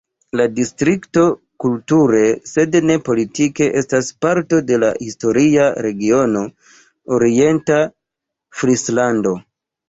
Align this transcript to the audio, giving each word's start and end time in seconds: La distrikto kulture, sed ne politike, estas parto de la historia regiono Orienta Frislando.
La 0.39 0.45
distrikto 0.59 1.25
kulture, 1.65 2.21
sed 2.51 2.77
ne 2.91 2.95
politike, 3.09 3.67
estas 3.81 4.09
parto 4.27 4.61
de 4.71 4.79
la 4.85 4.89
historia 5.09 5.69
regiono 5.89 6.43
Orienta 7.19 7.79
Frislando. 8.63 9.37